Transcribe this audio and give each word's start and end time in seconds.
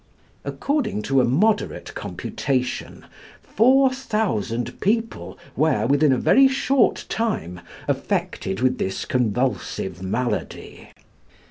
According 0.43 1.03
to 1.03 1.21
a 1.21 1.25
moderate 1.25 1.93
computation, 1.93 3.05
4,000 3.43 4.79
people 4.81 5.37
were, 5.55 5.85
within 5.85 6.11
a 6.11 6.17
very 6.17 6.47
short 6.47 7.05
time, 7.07 7.59
affected 7.87 8.61
with 8.61 8.79
this 8.79 9.05
convulsive 9.05 10.01
malady. 10.01 10.89